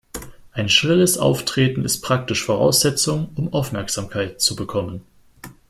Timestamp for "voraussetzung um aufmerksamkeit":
2.43-4.41